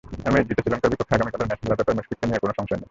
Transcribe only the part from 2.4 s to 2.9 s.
কোনো সংশয় নেই।